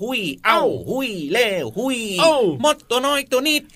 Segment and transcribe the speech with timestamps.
[0.00, 3.62] หุย เอ้า หุยเล่หุยเอ้ามดตัวน้อยตัวนิด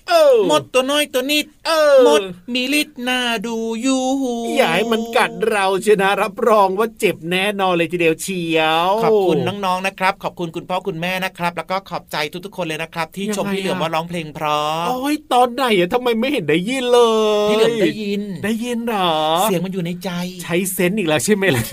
[0.51, 2.21] มดตัวน้อยตัวนิดเออมด
[2.53, 3.55] มีฤทธิ์น่าดู
[3.85, 16.99] ยูหูอย่าให้มันกัดเราชนะรับรองว่าเจ็บแน่นอนเลยทีเดียวเชียวขอบคุณน้องๆนะครับ ขอบคุณคุณพ่อคุณแม่นะครับ แล้วก็ขอบใจทุกๆคนเลยนะครับ ที่ยังไงชมพี่เหลือมอะว่าร้องเพลงเพราะโอ้ยตอนไหนอะทำไมไม่เห็นได้ยินเล
[17.45, 20.09] ยพี่เหลือมได้ยิน ได้ยินเหรอ เสียงมันอยู่ในใจ
[20.43, 21.63] ใช้เซนส์อีกแล้วใช่ไหมล่ะ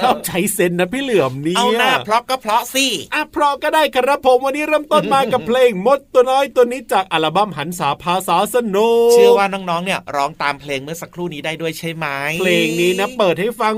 [0.00, 12.06] ชอบใช้เซนส์นะพี่เหลือมเนี่ยเอาหน้าเพราะก็เพราะสิอะเพราะก็ได้ครับผมวันนี้เริ่มต้นมากับเพลงมดตัวน้อยตัวนี้จากอัลบั้มหันษาภาษาสนุกเชื่อว่าน้องๆเนี่ยร้องตามเพลงเมื่อสักครู่นี้ได้ด้วยใช่ไหม
[12.40, 13.74] เพลงนี้นะเปิดให้ฟัง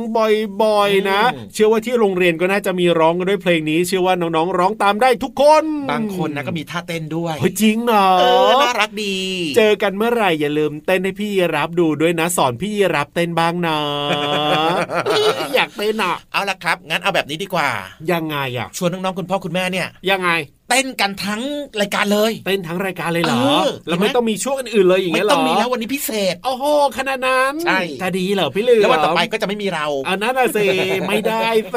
[0.63, 9.17] บ่อยๆนะอืมเชื่อว่าที่โรงเรียนก็น่าจะมีร้องกันด้วยเพลงนี้เชื่อว่าน้องๆร้องตามได้ทุกคน บางคนนะก็มีท่าเต้นด้วยเฮ้ยจริงเหรอเออน่ารักดี
[9.57, 13.79] เจอกันเมื่อไหร่อย่าลืมเต้นให้พี่ยีรับดูด้วยนะสอนพี่ยีรับเต้นบ้างนะ
[15.55, 17.69] อยากเต้นอะเอาละครับงั้นเอาแบบนี้ดีกว่า
[18.13, 20.31] ยังไงอะชวนน้องๆคุณพ่อคุณแม่เนี่ยยังไง
[20.71, 21.43] เต้นกันทั้ง
[21.81, 26.65] รายการเลย เต้นทั้งรายการเลยเหรอเออแล้วเห็นไหมไม่ต้องมีช่วงอื่นๆเลยอย่างไม่เงี้ยเหรอต้องมีแล้ววันนี้พิเศษโอ้โห
[26.97, 30.59] ขนาดนั้นใช่จะดีเหรอพี่เหลือมแล้ววันต่อไปก็จะไม่มีเราอันนั้นอะเซ
[31.09, 31.77] ไม่ได้เซ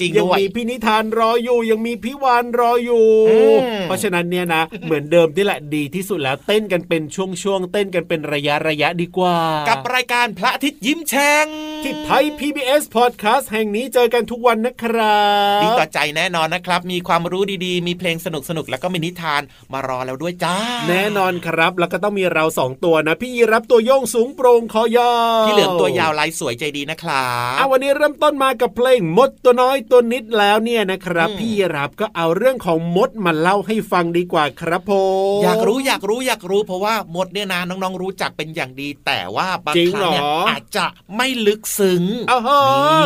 [0.00, 9.36] จริงยัด้วยมีพี่นิทานรออยู่ยังมีพี่วานรออยู่อืมเพราะฉะนั้นเนี่ยนะ เหมือนเดิมที่แหละดีที่สุดแล้วเต้นกันเป็นช่วงๆเต้นกันเป็นระยะระยะดีกว่า
[9.68, 11.46] กับรายการพระอาทิตย์ยิ้มแฉ่ง
[11.82, 15.22] ที่ไทย PBS Podcast แห่งนี้เจอกันทุกวันนะครั
[15.58, 20.56] บดีต่อใจแน่นอนนะครับ มีความรู้ดีๆ มีเพลงสนุกๆแล้วก็มีนิทานมารอแล้วด้วยจ้า
[20.88, 25.12] แน่นอนครับแล้วก็ต้องมีเราสองตัวนะ พี่ยีรับตัวโยงสูงโปร่งคอยา
[25.42, 27.26] วพี่เหลือมตัวยาวลายสวยใจดีนะครั
[27.58, 34.92] อะบวันนี้เริ่มต้นมากับเพลงมดตัวน้อยตัวนิดแล้วเนี่ยนะครับอืมพี่ยีรับก็เอาเรื่องของมดมาเล่าให้ฟังดีกว่าครับผ
[35.38, 42.60] มอยากรู้อยากรู้อยากรู้เพราะว่ามดเนี่ยนะน้องๆรู้จักเป็นอย่างดี แต่ว่าบางจริงครั้งเนี่ยเหรออาจจะไม่ลึกซึ้งอ้าวฮะ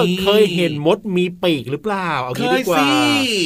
[0.04, 2.90] นี่เคยเห็นมดมีปีกหรือเปล่าเอางี้ดีกว่าเคยสิ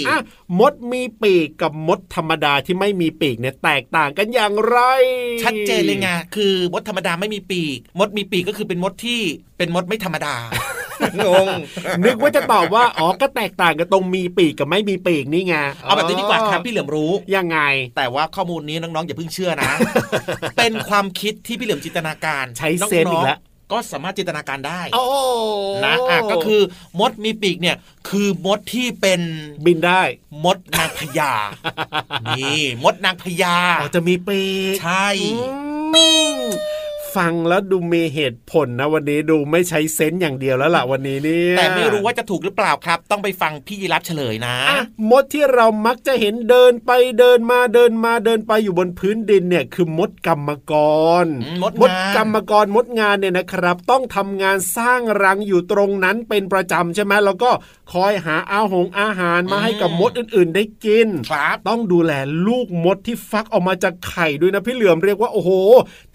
[0.09, 0.19] อะ
[0.61, 4.79] มดมีปีกกับมดธรรมดาที่ไม่มีปีกเนี่ยแตกต่างกันอย่างไร
[5.43, 9.21] ชัดเจนเลยไงคือมดธรรมดาไม่มีปีก มดมีปีกก็คือเป็นมดที่
[9.59, 10.37] เป็นมดไม่ธรรมดา
[11.27, 11.47] งง
[12.05, 17.59] นึกว่าจะตอบว่าอ๋อก็แตกต่างกันตรงมีปีกกับไม่มีปีกนี่ไงเอาแบบนี้ดีกว่าครับพี่เหลือมรู้ยังไง
[17.97, 19.73] แต่ว่าข้อมูลนี้น้องๆอย่าเพิ่งเชื่อนะ
[20.57, 23.39] เป็นความคิดที่พี่เหลือมจินตนาการใช้เซนส์อีกแล้ว
[23.73, 25.05] ก็สามารถจินตนาการได้โอ้
[25.85, 26.63] นะอะก็คือ
[27.01, 27.77] มดมีปีกเนี่ย
[28.09, 29.21] คือมดที่เป็น
[29.65, 30.03] บินได้
[30.45, 31.33] มดนางพญา
[32.39, 34.41] นี่มดนางพญาอ๋อจะมีปี
[34.73, 36.41] กใช่อืม
[37.17, 50.73] ฟังแล้วดูมีเหตุผลนะวันนี้ดูไม่ใช้เซนส์อย่างเดียวแล้วล่ะวันนี้เนี่ยแต่ไม่รู้ว่าจะถูกหรือเปล่าครับ ต้องไปฟังพี่ยีรับเฉลยนะอะมดที่เรามักจะเห็นเดินไปเดินมาเดินมาเดินไปอยู่บนพื้นดินเนี่ยคือมดกรรมก
[51.23, 57.51] รอืมมดมดงานกรรมกรมดงานเนี่ยนะครับ ต้องทำงานสร้างรังอยู่ตรงนั้นเป็นประจำใช่ไหมแล้วก็
[57.93, 62.13] คอยหาอาหงอาหารมาให้กับมดอื่น ๆ ได้กินครับต้องดูแล
[62.47, 65.51] ลูกมดที่ฟักออกมาจากไข่ด้วยนะพี่เหลือมเรียกว่าโอ้โห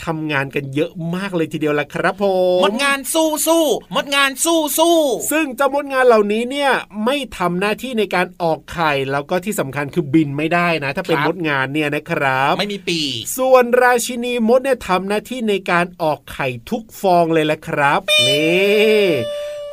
[0.06, 2.24] ทำงานกันเยอะมากเลยทีเดียวละครับผ
[2.57, 4.98] มมดงานสู้สู้มดงานสู้สู้
[5.31, 6.72] ซึ่งเจ้ามดงานเหล่านี้เนี่ย
[7.06, 19.07] ไม่ทำหน้าที่ในการออกไข่แล้วก็ที่สำคัญคือบินไม่ได้นะ ถ้าเป็นมดงานเนี่ยนะครับ ไม่มีปีกส่วนราชินีมดเนี่ยทำหน้าที่ในการออกไข่ทุกฟองเลยแหละครับนี่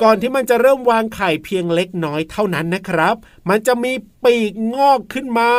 [0.02, 3.14] ก่อนที่มันจะเริ่มวางไข่เพียงเล็กน้อยเท่านั้นนะครับ
[3.48, 3.92] มันจะมี
[4.24, 5.52] ปีกงอกขึ้นมา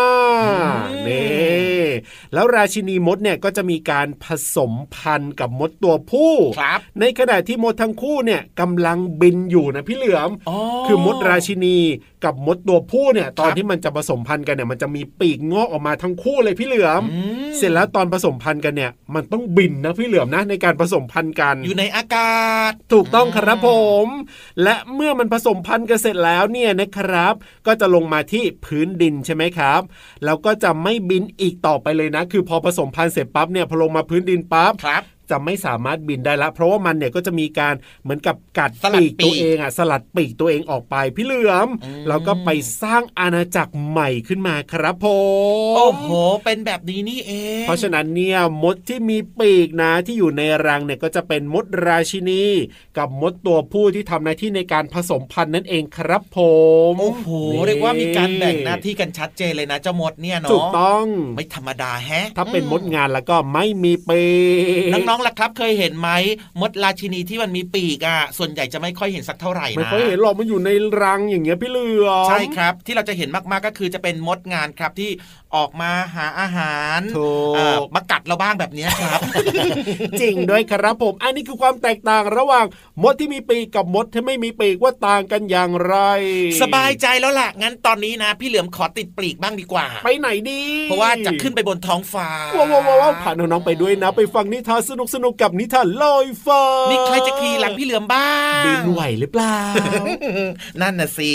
[1.08, 1.86] นี่
[2.34, 4.26] แล้วราชินีมดเนี่ยก็จะมีการผ
[4.56, 10.30] สมพันธุ์กับมดตัวผู้ครับในขณะที่มดทั้งคู่เนี่ยกำลังบินอยู่นะพี่เหลือม
[10.88, 11.78] คือมดราชินี
[12.24, 17.20] กับมดตัวผู้เนี่ยตอนที่มันจะผสมพันธุ์กันเนี่ยมันจะมีปีกงอกออกมาทั้งคู่เลยพี่เหลือมอื
[17.50, 23.70] มเสร็จแล้วตอนผสมพันธุ์กันเนี่ยมันต้องบินนะพี่เหลือมนะในการผสมพันธุ์กัน อยู่ในอากาศ ถูกต้องครับผ
[24.06, 24.08] ม
[24.64, 27.34] และเมื่อมันผสมพันธุ์กันเสร็จแล้วเนี่ยนะครับ
[27.68, 29.81] ก็จะลงมาที่พื้นดินใช่ไหมครับ
[30.25, 37.74] แล้วก็จะไม่บินอีกต่อไปเลยนะ คือพอผสมพันธุ์เสร็จปั๊บเนี่ยพอลงมาพื้นดินปั๊บครับ จะไม่สามารถบินได้ละเพราะว่ามันเนี่ยก็จะมีการ
[38.04, 42.50] เหมือนกับกัดสลัดปีกปีกตัวเองอะสลัดปีกตัวเองออกไปพี่เหลือมอืมแล้วก็ไป
[42.81, 45.06] สร้างอาณาจักรใหม่ขึ้นมาครับผ
[45.72, 46.07] มโอ้โห
[46.44, 52.44] เป็นแบบนี้นี่เอง เพราะฉะนั้นเนี่ยมดที่มีปีกนะที่อยู่ในรังเนี่ยก็จะเป็นมดราชินี
[52.98, 56.39] กับมดตัวผู้ที่ทำหน้าที่ในการผสมพันธุ์นั่นเองครับผ
[56.92, 57.30] มโอ้โห
[57.66, 61.06] เรียกว่ามีการแบ่งหน้าที่กันชัดเจนเลยนะเจ้ามดเนี่ยเนาะถูกต้อง
[61.36, 64.22] ไม่ธรรมดาแฮะ ถ้าเป็นมดงานแล้วก็ไม่มีปี
[64.89, 66.10] กน้องๆล่ะครับ เคยเห็นไหม
[66.62, 70.70] มดราชินีที่มันมีปีกอะส่วนใหญ่จะไม่ค่อยเห็นสักเท่าไหร่นะไม่ค่อยเห็นหรอกมันอยู่ใน
[71.02, 75.12] รังอย่างเงี้ยพี่เหลือมใช่ครับ ที่เราจะเห็นมากๆก็คือจะเป็นมดงานครับที่
[75.56, 79.22] ออกมาหาอาหารถูเอ่อกมากัดเราบ้างแบบเนี้ยครับ
[80.22, 82.66] จริงด้วยครับผม อันนี้คือความแตกต่างระหว่าง
[83.04, 85.96] มดที่มีปีกกับมดที่ไม่มีปีกว่าต่างกันอย่างไร
[86.62, 98.31] สบายใจแล้วล่ะ งั้นตอนนี้นะ พี่เหลือมขอติดปีกบ้างดีกว่า ไปไหนดี เพราะว่าจะขึ้นไปบนท้องฟ้าว้าวว้าวว้าวผ่านน้องๆไปด้วยนะ ไปฟังนิทานสนุกสนุกๆกับนิทานลอยฟ้านี่นี่ใครจะขี่หลังพี่เหลือมบ้า
[98.62, 99.58] งบินไหวหรือเปล่า
[100.81, 101.34] นั่นน่ะสิ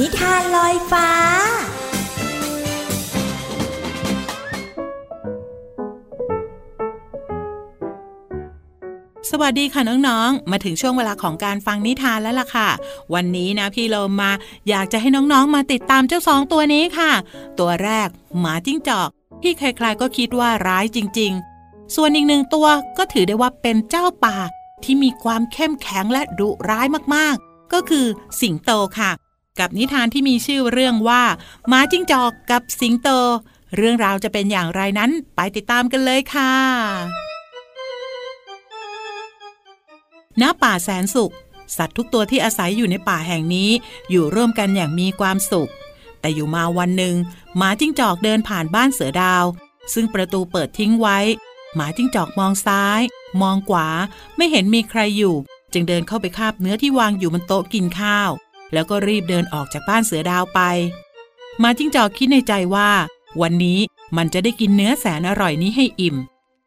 [0.00, 1.08] นิทานลอยฟ้า
[9.30, 12.68] สวัสดีค่ะน้องๆ มาถึงช่วงเวลาของการฟังนิทานแล้วล่ะค่ะ
[13.14, 14.30] วันนี้นะพี่เรามา
[14.68, 17.12] อยากจะให้น้องๆ มาติดตามเจ้าสองตัวนี้ค่ะ
[17.58, 18.08] ตัวแรก
[18.38, 19.08] หมาจิ้งจอก
[19.42, 21.32] ที่ใครๆก็คิดว่าร้ายจริง
[21.64, 22.66] ๆ ส่วนอีกหนึ่งตัว
[22.98, 24.36] ก็ถือได้ว่าเป็นเจ้าป่า
[24.84, 28.06] ที่มีความเข้มแข็งและดุร้ายมากๆ ก็คือ
[28.40, 29.10] สิงโตค่ะ
[29.60, 31.22] กับนิทานที่มีชื่อเรื่องว่า
[31.68, 33.08] หมาจิ้งจอกกับสิงโต
[33.76, 36.52] เรื่องราวจะเป็นอย่างไรนั้นไปติดตามกันเลยค่ะ
[40.40, 41.32] ณ ป่าแสนสุข
[41.76, 43.70] สัตว์ทุกตัวที่อาศัยอยู่ในป่าแห่งนี้
[44.10, 45.70] อยู่ร่วมกันอย่างมีความสุข
[46.20, 47.14] แต่อยู่มาวันหนึ่ง
[47.56, 49.44] หมาจิ้งจอกเดินผ่านบ้านเสือดาว
[49.94, 51.18] ซึ่งประตูเปิดทิ้งไว้
[51.74, 53.00] หมาจิ้งจอกมองซ้าย
[53.42, 53.88] มองขวา
[54.36, 55.34] ไม่เห็นมีใครอยู่
[55.72, 58.32] จึงเดินเข้าไปคาบเนื้อที่วางอยู่บนโต๊ะกินข้าว
[58.74, 60.60] แล้วก็รีบเดินออกจากบ้านเสือดาวไป
[61.60, 62.90] หมาจิ้งจอกคิดในใจว่า
[63.40, 63.78] วันนี้
[64.16, 66.16] มันจะได้กินเนื้อแสนอร่อยนี้ให้อิ่ม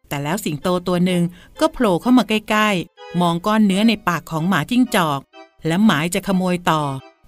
[0.08, 1.24] แต่แล้วสิงโตตัวหนึ่ง
[1.60, 5.20] ก็โผล่เข้ามาใกล้ๆ มองก้อนเนื้อในปากของหมาจิ้งจอก
[5.68, 6.82] และหมายจะขโมยต่อ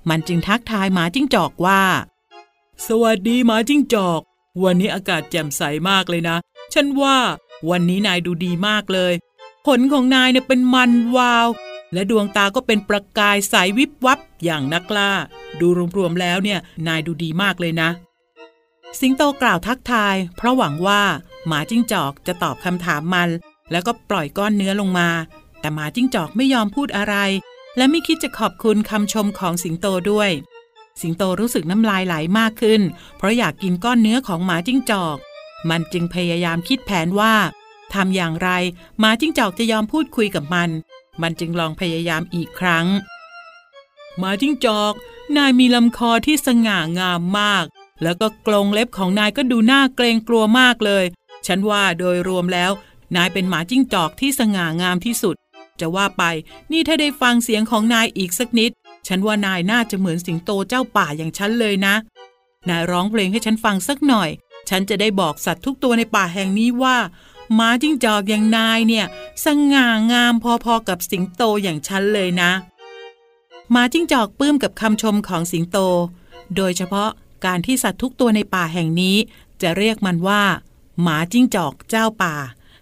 [0.10, 1.82] มันจึงทักทายหมาจิ้งจอกว่า
[2.88, 4.22] สวัสดีหมาจิ้งจอก
[4.64, 6.38] วันนี้อากาศแจ่มใสมากเลยนะ
[6.74, 7.18] ฉันว่า
[7.70, 9.14] วันนี้นายดูดีมากเลย
[9.66, 11.48] ผลของนายเนี่ยเป็นมันวาว
[11.94, 15.12] และดวงตาก็เป็นประกายใสวิบวับอย่างนักล่า
[15.60, 15.68] ดู
[15.98, 17.90] รวมๆแล้วเนี่ยนายดูดีมากเลยนะ
[19.00, 21.02] สิงโตกล่าวทักทาย เพราะหวังว่า
[21.48, 23.30] หมาจิ้งจอกจะตอบคำถามมัน
[23.72, 25.10] แล้วก็ปล่อยก้อนเนื้อลงมา
[25.60, 27.16] แต่หมาจิ้งจอกไม่ยอมพูดอะไร
[27.78, 30.32] และไม่คิดจะขอบคุณคำชมของสิงโตด้วย
[31.02, 32.82] สิงโตรู้สึกน้ำลายไหลมากขึ้น
[33.18, 35.18] เพราะอยากกินก้อนเนื้อของหมาจิ้งจอก
[35.70, 37.34] มันจึงพยายามคิดแผนว่า
[37.94, 38.50] ทำอย่างไร
[39.00, 40.70] หมาจิ้งจอกจะยอมพูดคุยกับมัน
[41.22, 42.88] มันจึงลองพยายามอีกครั้ง
[44.18, 44.94] หมาจิ้งจอก
[45.38, 47.66] นายมีลำคอที่สง่างามมาก
[48.04, 51.06] แล้วก็กรงเล็บของนายก็ดูน่าเกรงกลัวมากเลย
[51.48, 52.72] ฉันว่าโดยรวมแล้ว
[53.16, 55.36] นายเป็นหมาจิ้งจอกที่สง่างามที่สุด
[55.80, 56.24] จะว่าไป
[56.72, 58.72] นี่ถ้าได้ฟังเสียงของนายอีกสักนิด
[59.08, 61.96] ฉันว่านายน่าจะเหมือนสิงโตเจ้าป่าอย่างฉันเลยนะ
[62.70, 64.30] นายร้องเพลงให้ฉันฟังสักหน่อย
[64.70, 66.98] ฉันจะได้บอกสัตว์ทุกตัวในป่าแห่งนี้ว่า
[67.58, 69.06] มาจิ้งจอกอย่างนายเนี่ย
[69.46, 70.34] สง่างาม
[70.66, 72.52] พอๆกับสิงโตอย่างฉันเลยนะ
[73.72, 75.78] หมาจิ้งจอกปลื้มกับคำชมของสิงโต
[76.56, 77.10] โดยเฉพาะ
[77.46, 79.18] การที่สัตว์ทุกตัวในป่าแห่งนี้
[79.62, 80.44] จะเรียกมันว่า
[81.02, 82.36] หมาจิ้งจอกเจ้าป่า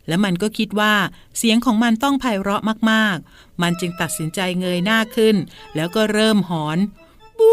[0.07, 0.93] และมันก็คิดว่า
[1.37, 5.35] เสียงของมันต้องไพเราะมากๆ มันจึงตัดสินใจเงยหน้าขึ้น
[5.75, 6.77] แล้วก็เริ่มหอน
[7.37, 7.51] บู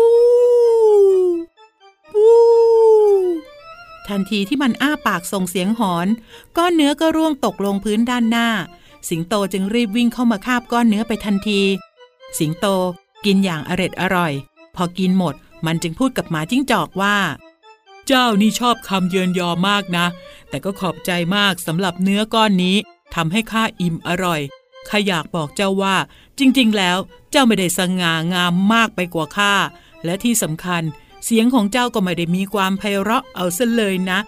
[2.15, 2.29] บู
[4.09, 6.07] ทันทีที่มันอ้าปากส่งเสียงหอน
[6.57, 8.49] ก้อนเนื้อก็ร่วงตกลงพื้นด้านหน้า
[9.09, 11.61] สิงโตจึงรีบวิ่งเข้ามาคาบก้อนเนื้อไปทันที
[12.39, 12.67] สิงโต
[13.25, 14.33] กินอย่างอร็ดอร่อย
[14.75, 15.35] พอกินหมด
[15.67, 17.17] มันจึงพูดกับหมาจิ้งจอกว่า
[18.07, 20.07] เจ้านี่ชอบคำเยินยอมากนะ
[20.49, 22.77] แต่ก็ขอบใจมากสำหรับเนื้อก้อนนี้
[23.15, 24.41] ทำให้ข้าอิ่มอร่อย
[24.89, 25.97] ข้าอยากบอกเจ้าว่า
[26.39, 26.99] จริง ๆ แล้ว
[27.31, 29.55] เจ้าไม่ได้สง่างามมากไปกว่าข้า
[30.05, 30.83] และที่สำคัญ
[31.25, 34.19] เสียงของเจ้าก็ไม่ได้มีความไพเราะเอาซะเลยนะ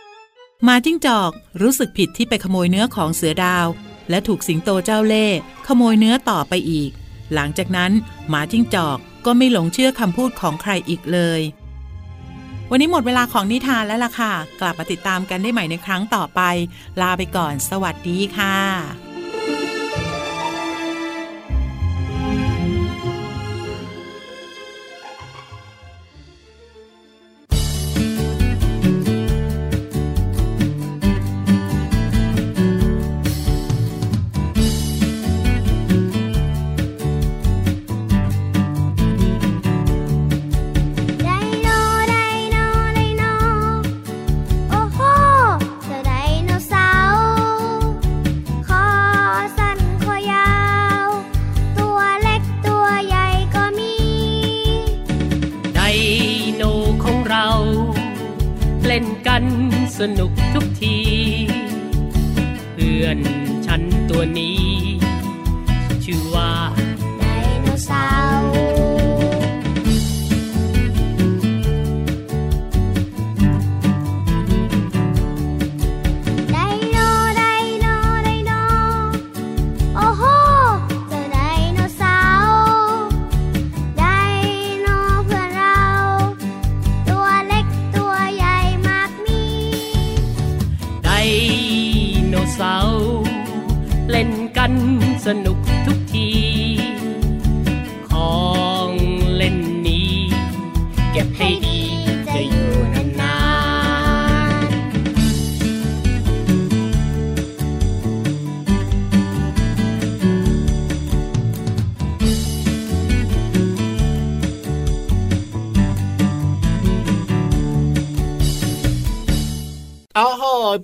[0.67, 1.31] มาจิ้งจอก
[1.62, 3.67] รู้สึกผิดที่ไปขโมยเนื้อของเสือดาว
[4.11, 6.91] และถูกสิงโตเจ้าเล่ห์ขโมยเนื้อต่อไปอีก
[7.35, 7.93] หลังจากนั้น
[8.29, 11.41] หมาจิ้งจอกก็ไม่หลงเชื่อคำพูดของใครอีกเลย
[12.71, 16.41] วันนี้หมดเวลาของนิทานแล้วล่ะค่ะ กลับมาติดตามกันได้ใหม่ในครั้งต่อไป
[17.00, 19.06] ลาไปก่อน สวัสดีค่ะ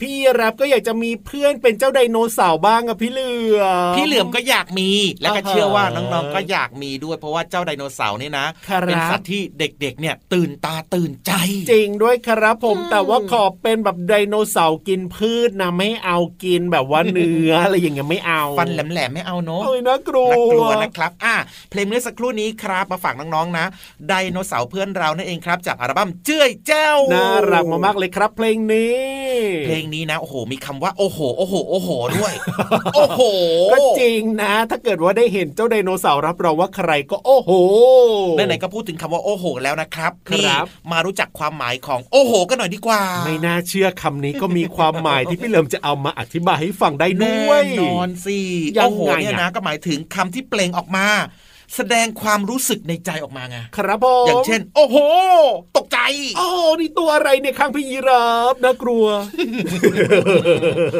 [0.03, 3.63] โหพี่ รับก็อยากจะมีเพื่อนเป็นเจ้าไดโนเสาร์บ้างอะพี่เหลือ
[3.93, 11.33] มพี่เหลือมก็อยากมีแล้วก็อ่าฮะเชื่อว่าน้องๆก็อยากมีด้วย เพราะว่าเจ้าไดโนเสาร์นี่นะครับเป็นสัตว์ที่เด็กๆ เนี่ยตื่นตาตื่นใจ
[11.71, 21.35] จริงด้วยครับผมอืมแต่ว่าขอเป็นแบบไดโนเสาร์กินพืชนะไม่เอากินแบบว่าเนื้ออะไรอย่างเงี้ยไม่เอาฟันแหลมๆไม่เอาเนอะเอ้ยน่ากลัวน่ากลัวนะครับอะ
[21.71, 23.65] เพลงเมื่อสักครู่นี้ครับมาฝากน้องๆนะ
[24.09, 29.03] ไดโนเสาร์เพื่อนเรานั่นเองครับ จากอัลบั้มเจ้ยเจ้าน่ารักมากๆเลยครับ เพลงนี้
[29.67, 32.33] เพลงนี้นะโอ้โห มีคำว่าโอ้โหโอ้โหโอ้โหด้วย
[32.95, 33.23] โอ้โห
[33.73, 37.51] ก็จริงนะ ถ้าเกิดว่าได้เห็นเจ้าไดโนเสาร์รับรองว่าใครก็โอ้โห
[38.35, 40.47] ไหนๆก็พูดถึงคำว่าโอ้โห แล้วนะครับครับนี่
[40.93, 48.39] มารู้จักความหมายของโอ้โหกันหน่อยดีกว่า ไม่น่าเชื่อคำนี้ก็มีความหมายที่พี่เหลิมจะเอามาอธิบายให้ฟังได้ด้แน่วยนอนสิ
[48.79, 51.07] ยังไงโอ้โหเนี่ยนะก็หมายถึงคำที่เปล่งออกมา
[51.77, 54.97] แสดงความรู้สึกในใจออกมาไงครับผมอย่างเช่น โอ้โห
[55.77, 55.99] ตกใจ
[56.37, 56.47] โอ้
[56.81, 59.07] นี่ตัวอะไรเนี่ยข้างพี่ยีรับน่ากลัว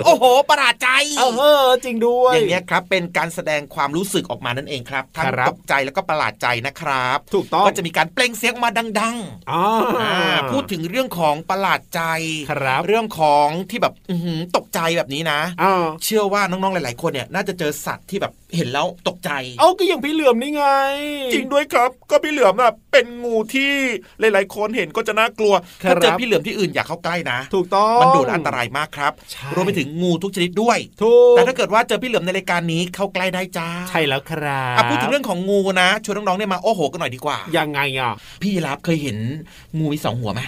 [0.05, 0.89] โอ้โห ประหลาดใจ
[1.19, 9.17] เออจริงด้วยอย่างเนี้ยครับเป็นการแสดงความรู้สึกออกมานั่นเองครับทั้งครับตกใจแล้วก็ประหลาดใจนะครับ ถูกต้องก็จะมีการเปล่งเสียงออกมาดัง
[9.51, 12.03] อ่าๆอ่าพูดถึงเรื่องของประหลาดใจ
[12.51, 19.31] ครับเรื่องของที่แบบอื้อหือตกใจแบบนี้นะอ่าเชื่อว่าน้องๆหลาย ๆ คนเนี่ยน่าจะเจอสัตว์ที่แบบ เห็นแล้วตกใจ
[19.61, 20.65] เอาก็อย่างพี่เหลือมนี่ไง
[21.33, 23.73] จริงด้วยครับ ก็พี่เหลือมอะเป็นงูที่
[24.21, 39.17] หลาย ๆ คนเห็นก็จะน่ากลัวครับถ้าเจอพี่เหลือมที่อื่นอย่าเข้าใกล้นะ ถูกต้องมันดุและอันตรายมากครับใช่รวมไปถึงงูทุกชนิดด้วยถูกแต่ถ้าเกิดว่าเจอพี่เหลือมในรายการนี้เข้าใกล้ได้จ้าใช่แล้วครับอะพูดถึงเรื่องของงูนะชวนน้องๆเนี่ยมาโอ้โหกันหน่อยดีกว่ายังไงอะพี่รับเคยเห็น
[39.79, 40.41] งูมีสองหัวไหม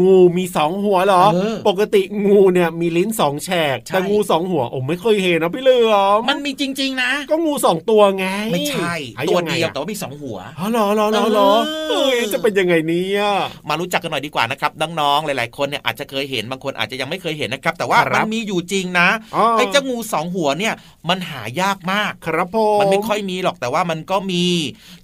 [0.00, 11.50] งูมีสองหัวเหรอเออปกติงูเนี่ยมีลิ้นสองแฉกใช่แต่งูสองหัวโอ้ไม่เคยเห็นนะพี่เหลือมมันมีจริงๆ นะ ก็งูสองตัวไง ไม่ใช่อะตัวงไงเดียวอะแต่ว่ามีสองหัวอ๋อเหรอเหรอเหรอเหรอ
[11.88, 13.22] เออเอ้ยจะเป็นยังไงเนี่ย
[13.68, 20.74] มารู้จักกันหน่อยดีกว่านะครับน้องๆหลาย ๆ คนเนี่ยอาจจะเคยเห็นบางคนอาจจะยังไม่เคยเห็นนะครับ แต่ว่าครับมันมีอยู่จริงนะอ๋อไอ้เจ้างูสองหัวเนี่ย
[21.08, 24.44] มันหายากมาก ครับผมมันไม่ค่อยมีหรอกแต่ว่ามันก็มี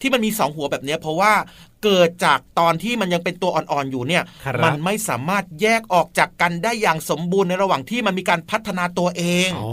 [0.01, 1.33] ที่มันมีสองหัวแบบเนี้ยเพราะว่า
[1.85, 9.71] เกิดจากตอนที่มันยังเป็นตัวอ่อนๆอยู่เนี่ยครับมันไม่สามารถแยกออกจากกันได้อย่างสมบูรณ์ในระหว่างที่มันมีการพัฒนาตัวเองอ๋อ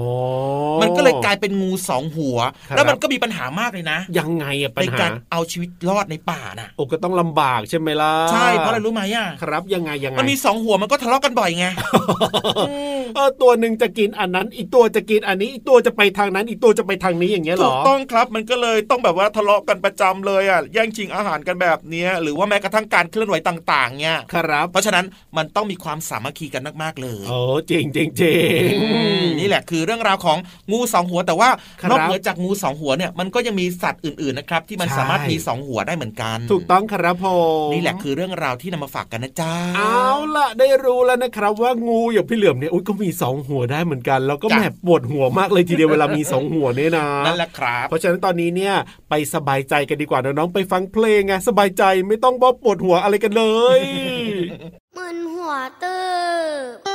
[0.81, 2.37] มันก็เลยกลายเป็นงูสองหัว
[2.69, 11.65] ครับแล้วมันก็มีปัญหามากเลยนะ ยังไงอะปัในญหาการเอาชีวิตรอดในป่าน่ะโอ้ก็ต้องลำบากใช่ไหมล่ะ ใช่เพราะอะไรรู้ไหมอะครับยังไงยังไง มันมีสองหัวมันก็ทะเลาะกันบ่อยไง
[13.15, 25.05] เออตัวหนึ่งจะกินอันนั้น อีกตัวจะกินอันนี้ อีกตัวจะไปทางนั้น อีกตัวจะไปทางนี้อย่างเงี้ยเหรถูอกต้องครับ มันก็เลยต้องแบบว่าทะเลาะกันประจำเลยอะแย่งชิงอาหารกันแบบเนี้ยหรือว่าแม้กระทั่งการเคลื่อนไหวต่างๆเนี่ยครับ เพราะฉะนั้น
[25.37, 28.35] มันต้องมีความสามัคคีกันมากๆเลยโอ้จริงจริงจริ
[28.67, 30.37] งอืมนี่แหละคือเรื่องราวของ
[30.71, 31.49] งูสองหัวแต่ว่า
[31.81, 37.25] ครับนอกเหนือจากงูสองหัวเนี่ยมันก็ยังมีสัตว์อื่นๆนะครับที่มันใช่สามารถมีสองหัวได้เหมือนกัน ถูกต้องครับผ
[37.67, 48.73] มนี่แหละคือเรื่องราวที่นำมาฝากกันนะจ๊ะเอาล่ะได้รู้แล้วนะครับ ว่างูอย่างพี่เหลือมเนี่ยอุ้ยก็มีสองหัวได้เหมือนกัน แล้วก็จ้ะแหมปวดหัวมากเลยทีเดียวเวลามีสองหัวเนี่ยนะนั่นแหละครับ เพราะฉะนั้นตอนนี้เนี่ย
[49.09, 53.43] ไปสบายใจกันดีกว่าน้องๆไปฟังเพลงไงสบายใจไม่ต้องบอปวดหัวอะไรกันเล
[53.79, 53.81] ย
[54.95, 55.99] มึนหัวเติ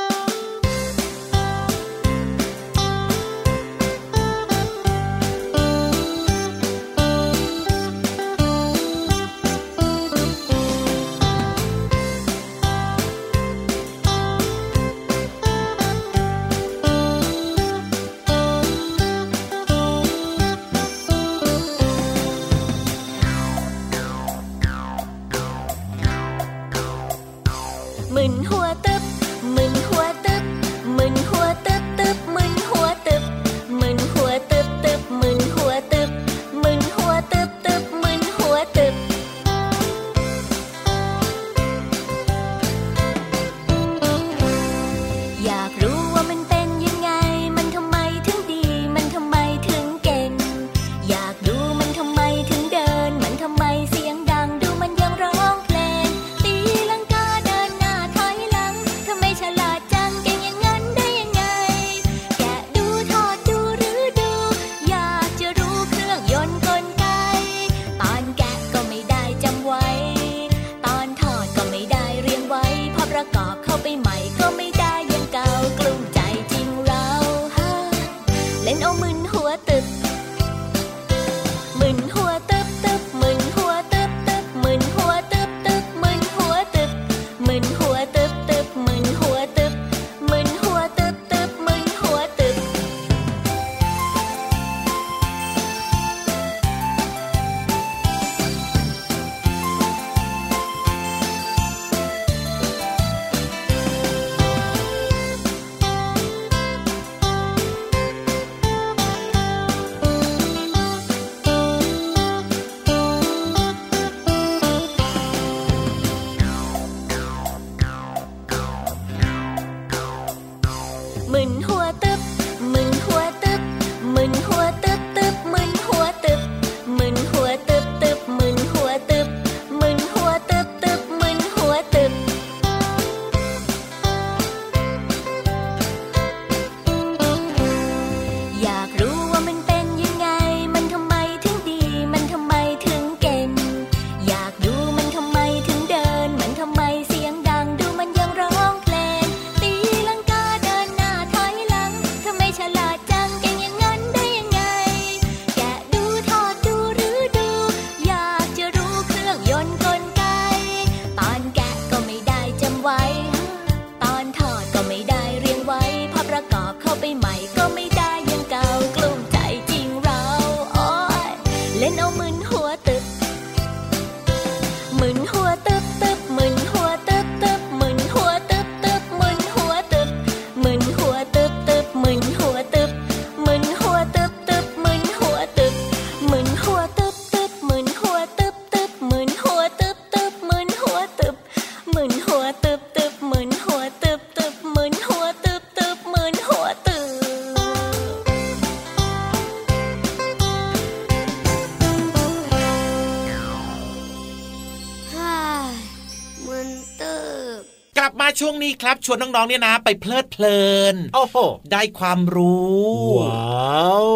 [209.05, 210.61] ช่วงนี้ครับชวนน้องๆเนี่ยนะ ไปเพลิดเพลิ
[210.93, 211.37] นโอ้โห
[211.71, 214.07] ได้ความรู้ว้าว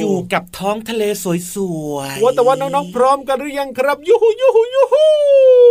[0.00, 1.02] อยู่กับท้องทะเล
[1.54, 1.56] ส
[1.90, 5.06] วยๆว่าแต่ว่าน้องๆพร้อมกันหรือยังครับยูฮูยูฮูยูฮู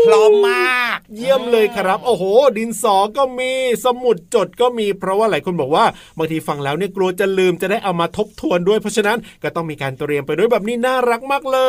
[0.08, 2.24] พร้อมมาก เยี่ยมเลยครับ โอ้โห
[2.58, 3.52] ดินสอก็มี
[3.86, 5.86] สมุดจดก็มีเพราะว่าหลายคนบอกว่า
[6.18, 11.60] บางทีฟังแล้วเนี่ยกลัวจะลืมจะได้เอามาทบทวนด้วยเพราะฉะนั้นก็ต้องมีการเตรียมไปด้วยแบบนี้น่ารักมากเล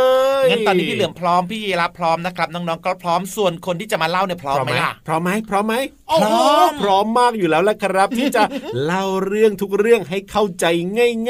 [0.42, 5.74] ยงั้นตอนนี้พี่เหลือมพร้อมพี่ยีรับพร้อมนะครับน้องๆก็พร้อมส่วนคนที่จะมาเล่าเนี่ยพร้อมไหมล่ะพร้อมไหมพร้อมไหม
[6.10, 8.42] พร้อมโโหพร้อมมากอยู่แล้วละครับ ที่จะ
[8.84, 10.64] เล่าเรื่องทุกเรื่องให้เข้าใจ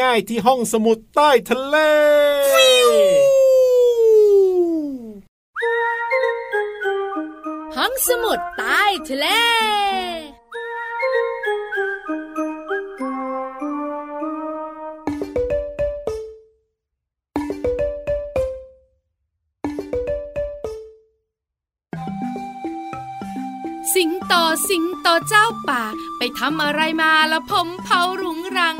[0.00, 1.76] ง่าย ๆ ที่ห้องสมุดใต้ทะเล
[7.76, 9.26] ห้องสมุดใต้ทะเล
[23.98, 24.34] สิงโต
[24.68, 25.82] สิงโตเจ้าป่า
[26.18, 28.76] ไปทำอะไรมาละผมเผารุงรัง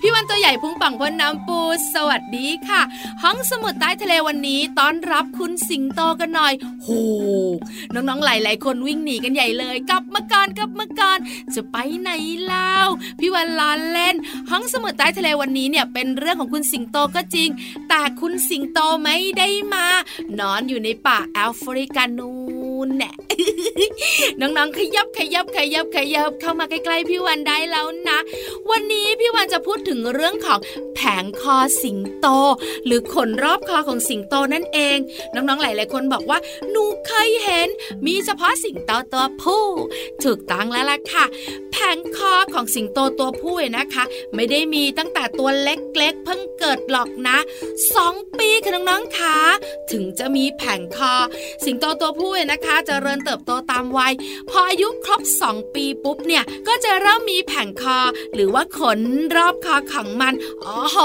[0.00, 1.60] พี่วันตัวใหญ่พุงปังพนน้ำปู
[1.94, 2.80] สวัสดีค่ะ
[3.22, 6.88] ห้องสมุดใต้ทะเลวันนี้ต้อนรับคุณสิงโตกันหน่อยโห
[7.94, 11.18] น้องๆหลายๆคนวิ่งหนีกันใหญ่เลยกลับมาก่อนกลับมาก่อน
[11.54, 12.10] จะไปไหน
[12.44, 12.72] เล่า
[13.20, 14.16] พี่วันล้อเล่น
[14.50, 17.48] ห้องสมุดใต้ทะเลวันนี้เนี่ยเป็นเรื่องของคุณสิงโตก็จริง
[17.88, 19.86] แต่คุณสิงโตไม่ได้มา
[20.38, 22.32] นอนอยู่ในป่าแอฟริกานู
[22.86, 23.12] นแน่
[24.40, 28.18] น้องๆ ขยับขยับขยับขยับเข้ามาใกล้ๆพี่วันได้แล้วนะ
[28.70, 30.58] วันนี้พี่วันจะพูดถึงเรื่องของ
[30.94, 32.26] แผงคอสิงโต
[32.86, 34.98] หรือขนรอบคอของสิงโตนั่นเอง
[35.34, 36.38] น้องๆ หลายๆ คนบอกว่า
[36.70, 37.68] หนูเคยเห็น
[38.06, 39.64] มีเฉพาะสิงโตตัวผู้
[40.24, 41.24] ถูกต้องแล้วล่ะค่ะ
[41.72, 47.38] แผงคอของสิงโตตัวผู้นะคะ ไม่ได้มีตั้งแต่ตัวเล็กๆ เพิ่งเกิดหรอกนะ
[47.94, 49.36] สองปีค่ะน้องๆค่ะ
[49.90, 51.12] ถึงจะมีแผงคอ
[51.64, 54.12] สิงโตตัวผู้นี่ยนะคะจเจริญเติบโตตามวัย
[54.50, 57.98] พออายุครบ 2 ปีปุ๊บเนี่ย ก็จะเริ่มมีแผงคอ
[58.34, 59.00] หรือว่าขน
[59.36, 60.96] รอบคอของมันอ๋อห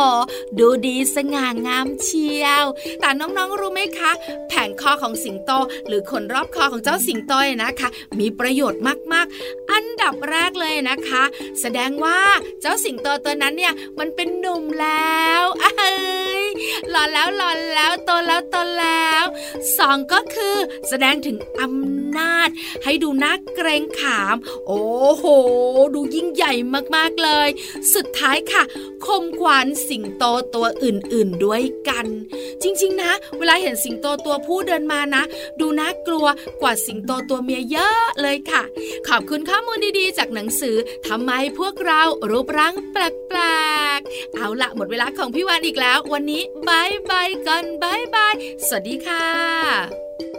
[0.59, 2.65] ดูดีสง่างามเชียว
[2.99, 4.11] แต่น้องๆรู้ไหมคะ
[4.49, 5.51] แผงคอของสิงโต
[5.87, 8.81] หรือขนรอบคอของเจ้าสิงโตนะคะ มีประโยชน์
[9.13, 11.23] มากๆ อันดับแรกเลยนะคะ
[11.61, 12.19] แสดงว่า
[12.61, 15.69] เจ้าสิงโตตัวนั้นเนี่ยมันเป็นหนุ่มแล้วอ้
[16.28, 16.28] ย
[16.91, 19.23] หลอนแล้วหลอนแล้วโตแล้วโตแล้ว
[19.77, 20.55] สองก็คือ
[20.87, 22.49] แสดงถึงอำนาจ
[22.83, 24.35] ให้ดูน่าเกรงขาม
[24.67, 24.83] โอ้
[25.15, 25.25] โห
[25.95, 26.53] ดูยิ่งใหญ่
[26.95, 27.49] มากๆเลย
[27.93, 28.63] สุดท้ายค่ะ
[29.05, 30.23] คมขวัญสิงโต
[30.55, 32.05] ตัวอื่นๆด้วยกัน
[32.61, 35.23] จริง ๆ นะ เวลาเห็นสิงโตตัวผู้เดินมานะ
[35.59, 36.27] ดูน่ากลัว
[36.61, 38.63] กว่าสิงโตตัวเมียเยอะเลยค่ะ
[39.07, 40.75] ขอบคุณข้อมูลดีๆ จากหนังสือ
[41.07, 43.39] ทำไมพวกเรารูปร่างแปล
[43.97, 48.33] กๆ เอาละหมดเวลาของพี่วานอีกแล้ว วันนี้บายบายกันบายบาย
[48.67, 50.38] สวัสดีค่ะ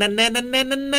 [0.00, 0.94] นั่นแน่นั่นแ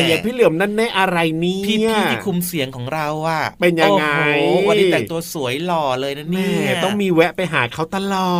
[0.00, 8.32] อะไรอะพี่เหลือมนั่นแน่อะไรเนี่พี่ยพี่ที่คุมเสียงของเราอะเป็นยังไงโอ้โหวันนี้แต่งตัวสวยหล่อเลยนะแม่เนี่ยต้องมีแวะไปหาเขาตลอ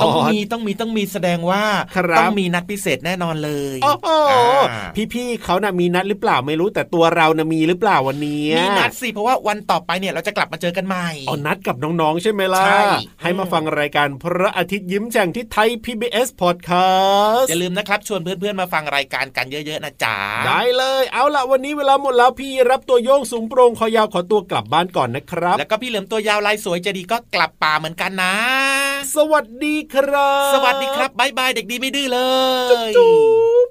[0.00, 1.62] ดต้องมีต้องมีต้องมีแสดงว่า
[1.96, 12.82] ครับต้องมีนัดพิเศษแน่นอนเลยโอ้โหอ่าพี่ๆเขาน่ะมีนัดหรือเปล่าไม่รู้แต่ตัวเราน่ะมีหรือเปล่าวันนี้มีนัดสิเพราะว่าวันต่อไปเนี่ยเราจะกลับมาเจอกันใหม่อ๋อนัดกับน้องๆใช่ไหมล่ะใช่
[13.22, 28.34] ให้มาฟังรายการพระอาทิตย์ยิ้มแฉ่งที่ไทย PBS Podcast อย่าลืมนะครับชวนเพื่อนๆมาฟังรายการกันเยอะๆนะจ๊ะได้เลยเอาล่ะวันนี้เวลาหมดแล้วพี่รับตัวโยงสูงโปรงคอยาวขอตัวกลับบ้านก่อนนะครับ แล้วก็พี่เหลือมตัวยาวลายสวยใจะดีก็กลับป่าเหมือนกันนะ
[29.16, 32.18] สวัสดีครับ สวัสดีครับบายบายเด็กดีไม่ดื้อเล
[32.88, 33.14] ยจุ๊
[33.64, 33.68] บ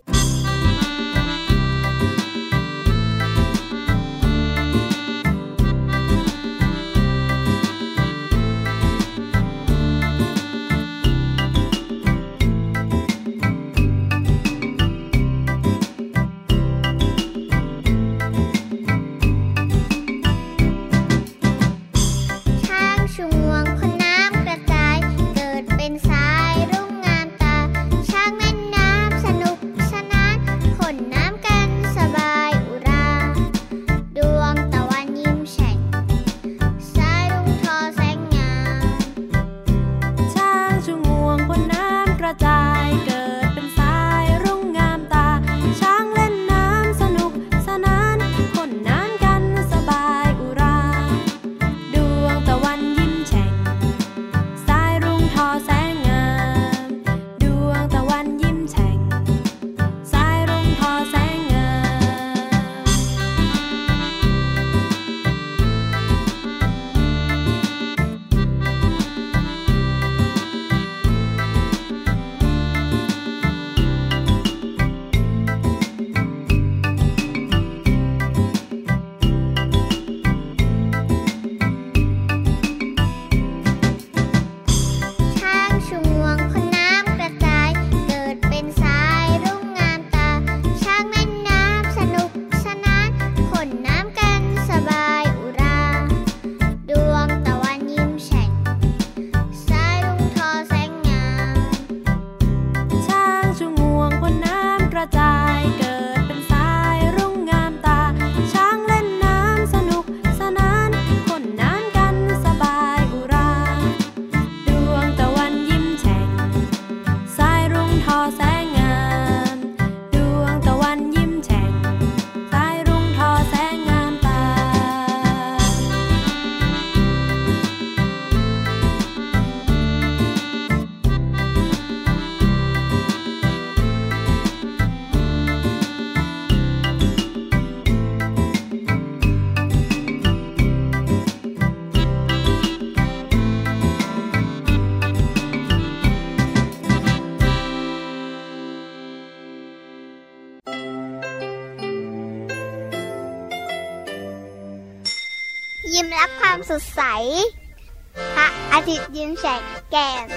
[159.96, 160.35] ยิ้